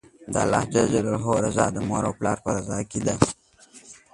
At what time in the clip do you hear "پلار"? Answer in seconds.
2.19-2.37